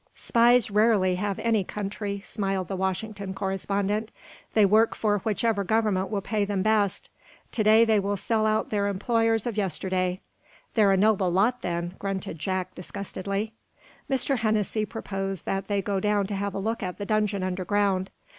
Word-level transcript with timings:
"Spies 0.15 0.71
rarely 0.71 1.13
have 1.13 1.37
any 1.37 1.63
country," 1.63 2.19
smiled 2.21 2.69
the 2.69 2.75
washington 2.75 3.35
correspondent. 3.35 4.09
"They 4.55 4.65
work 4.65 4.95
for 4.95 5.19
whichever 5.19 5.63
government 5.63 6.09
will 6.09 6.21
pay 6.21 6.43
them 6.43 6.63
best. 6.63 7.07
Today 7.51 7.85
they 7.85 7.99
will 7.99 8.17
sell 8.17 8.47
out 8.47 8.71
their 8.71 8.87
employers 8.87 9.45
of 9.45 9.57
yesterday." 9.57 10.19
"They're 10.73 10.91
a 10.91 10.97
noble 10.97 11.31
lot, 11.31 11.61
then," 11.61 11.93
grunted 11.99 12.39
Jack, 12.39 12.73
disgustedly. 12.73 13.53
Mr. 14.09 14.39
Hennessy 14.39 14.85
proposed 14.87 15.45
that 15.45 15.67
they 15.67 15.83
go 15.83 15.99
down 15.99 16.25
to 16.25 16.35
have 16.35 16.55
a 16.55 16.57
look 16.57 16.81
at 16.81 16.97
the 16.97 17.05
dungeon 17.05 17.43
underground. 17.43 18.09